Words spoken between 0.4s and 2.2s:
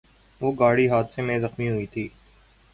وہ گاڑی کے حادثے میں زخمی ہوئی تھی